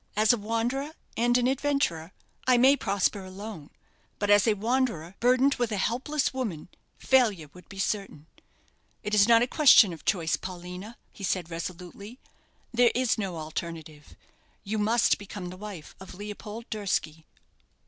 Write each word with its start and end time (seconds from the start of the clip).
As 0.15 0.33
a 0.33 0.37
wanderer 0.37 0.93
and 1.15 1.37
an 1.37 1.45
adventurer, 1.45 2.11
I 2.47 2.57
may 2.57 2.75
prosper 2.75 3.23
alone; 3.23 3.69
but 4.17 4.31
as 4.31 4.47
a 4.47 4.55
wanderer, 4.55 5.13
burdened 5.19 5.53
with 5.59 5.71
a 5.71 5.77
helpless 5.77 6.33
woman, 6.33 6.69
failure 6.97 7.51
would 7.53 7.69
be 7.69 7.77
certain. 7.77 8.25
It 9.03 9.13
is 9.13 9.27
not 9.27 9.43
a 9.43 9.47
question 9.47 9.93
of 9.93 10.03
choice, 10.03 10.37
Paulina,' 10.37 10.97
he 11.13 11.23
said, 11.23 11.51
resolutely; 11.51 12.17
'there 12.73 12.89
is 12.95 13.19
no 13.19 13.37
alternative. 13.37 14.15
You 14.63 14.79
must 14.79 15.19
become 15.19 15.49
the 15.51 15.55
wife 15.57 15.93
of 15.99 16.15
Leopold 16.15 16.67
Durski.'" 16.71 17.27